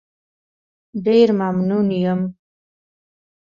ډېر 1.05 1.27
ممنون 1.39 1.87
یم. 2.03 2.21